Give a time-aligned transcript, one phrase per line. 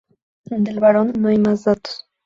[0.49, 2.07] Del varón no hay más datos.